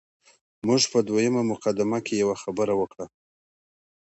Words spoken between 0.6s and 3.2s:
موږ په دویمه مقدمه کې یوه خبره وکړه.